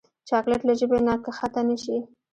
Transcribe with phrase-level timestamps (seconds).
[0.29, 1.97] چاکلېټ له ژبې نه کښته نه شي.